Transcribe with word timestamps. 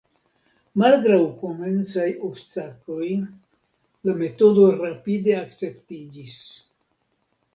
Malgraŭ 0.83 1.19
komencaj 1.41 2.05
obstakloj, 2.29 3.09
la 4.09 4.15
metodo 4.23 4.65
rapide 4.81 5.35
akceptiĝis. 5.43 6.41